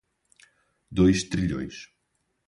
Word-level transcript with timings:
Dois 0.91 1.21
trilhões 1.29 1.93